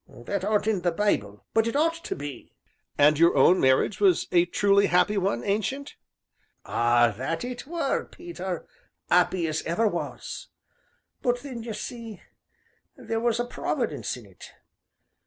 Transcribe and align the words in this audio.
That 0.09 0.43
aren't 0.43 0.65
in 0.65 0.81
the 0.81 0.91
Bible, 0.91 1.45
but 1.53 1.67
it 1.67 1.75
ought 1.75 1.93
to 2.05 2.15
be." 2.15 2.55
"And 2.97 3.19
your 3.19 3.37
own 3.37 3.59
marriage 3.59 3.99
was 3.99 4.25
a 4.31 4.45
truly 4.45 4.87
happy 4.87 5.15
one, 5.15 5.43
Ancient?" 5.43 5.95
"Ah! 6.65 7.13
that 7.15 7.43
it 7.43 7.67
were, 7.67 8.05
Peter, 8.05 8.65
'appy 9.11 9.45
as 9.45 9.61
ever 9.61 9.87
was 9.87 10.47
but 11.21 11.41
then, 11.41 11.61
ye 11.61 11.73
see, 11.73 12.19
there 12.97 13.19
was 13.19 13.39
a 13.39 13.45
Providence 13.45 14.17
in 14.17 14.25
it. 14.25 14.53